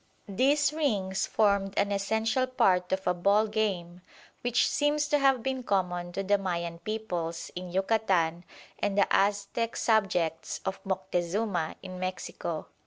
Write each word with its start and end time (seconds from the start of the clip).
These 0.27 0.73
rings 0.73 1.27
formed 1.27 1.75
an 1.77 1.91
essential 1.91 2.47
part 2.47 2.91
of 2.91 3.05
a 3.05 3.13
ball 3.13 3.45
game, 3.45 4.01
which 4.41 4.67
seems 4.67 5.07
to 5.09 5.19
have 5.19 5.43
been 5.43 5.61
common 5.61 6.11
to 6.13 6.23
the 6.23 6.39
Mayan 6.39 6.79
peoples 6.79 7.51
in 7.55 7.71
Yucatan 7.71 8.43
and 8.79 8.97
the 8.97 9.05
Aztec 9.15 9.75
subjects 9.75 10.59
of 10.65 10.83
Moctezuma 10.83 11.75
in 11.83 11.99
Mexico. 11.99 12.65